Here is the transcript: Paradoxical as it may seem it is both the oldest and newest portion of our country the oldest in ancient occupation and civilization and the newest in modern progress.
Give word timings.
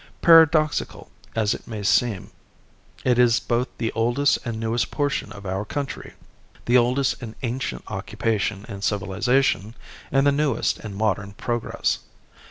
Paradoxical 0.23 1.11
as 1.35 1.53
it 1.53 1.67
may 1.67 1.83
seem 1.83 2.31
it 3.05 3.19
is 3.19 3.39
both 3.39 3.67
the 3.77 3.91
oldest 3.91 4.39
and 4.43 4.59
newest 4.59 4.89
portion 4.89 5.31
of 5.31 5.45
our 5.45 5.63
country 5.63 6.13
the 6.65 6.75
oldest 6.75 7.21
in 7.21 7.35
ancient 7.43 7.83
occupation 7.87 8.65
and 8.67 8.83
civilization 8.83 9.75
and 10.11 10.25
the 10.25 10.31
newest 10.31 10.79
in 10.79 10.95
modern 10.95 11.33
progress. 11.33 11.99